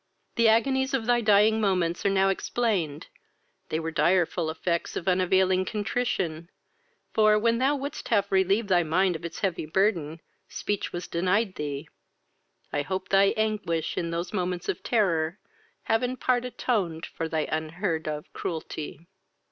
[0.33, 3.05] The agonies of thy dying moments are now explained:
[3.69, 6.49] they were the direful effects of unavailing contrition;
[7.13, 10.19] for, when thou wouldst have relieved thy mind of its heavy burthen,
[10.49, 11.87] speech was denied thee:
[12.73, 15.37] I hope thy anguish, in those moments of terror,
[15.83, 19.05] have in part atoned for they unheard of cruelty.